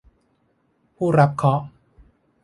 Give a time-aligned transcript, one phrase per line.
[0.95, 1.65] ผู้รับเคราะห์